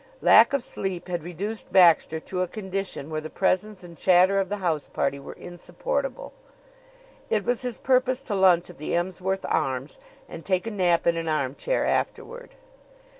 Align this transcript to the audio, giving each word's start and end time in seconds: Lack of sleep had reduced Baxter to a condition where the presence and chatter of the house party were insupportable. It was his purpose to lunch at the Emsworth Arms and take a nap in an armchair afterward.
Lack 0.23 0.51
of 0.51 0.63
sleep 0.63 1.07
had 1.07 1.21
reduced 1.21 1.71
Baxter 1.71 2.19
to 2.21 2.41
a 2.41 2.47
condition 2.47 3.11
where 3.11 3.21
the 3.21 3.29
presence 3.29 3.83
and 3.83 3.95
chatter 3.95 4.39
of 4.39 4.49
the 4.49 4.57
house 4.57 4.87
party 4.87 5.19
were 5.19 5.33
insupportable. 5.33 6.33
It 7.29 7.45
was 7.45 7.61
his 7.61 7.77
purpose 7.77 8.23
to 8.23 8.33
lunch 8.33 8.71
at 8.71 8.79
the 8.79 8.95
Emsworth 8.95 9.45
Arms 9.47 9.99
and 10.27 10.43
take 10.43 10.65
a 10.65 10.71
nap 10.71 11.05
in 11.05 11.17
an 11.17 11.27
armchair 11.27 11.85
afterward. 11.85 12.55